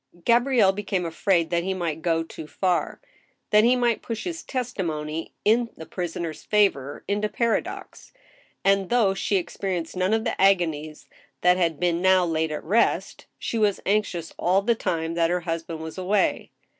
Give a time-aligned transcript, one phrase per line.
[0.25, 2.99] »Gabrielle became afraid that he might go too far;
[3.51, 8.11] that he might push his testimony in the prisoner's favor into paradox,
[8.65, 11.07] and, though she experienced none of the agonies
[11.41, 15.41] that had been now laid at rest, she was anxious all the time that her
[15.41, 16.49] husband was away.